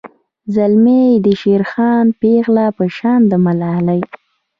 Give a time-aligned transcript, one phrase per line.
[0.55, 4.01] زلمي یی شیرخان پیغلۍ په شان د ملالۍ